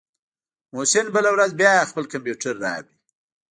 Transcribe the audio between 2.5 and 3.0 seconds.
راوړ.